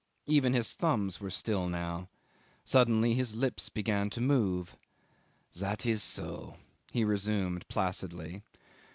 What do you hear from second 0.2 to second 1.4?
Even his thumbs were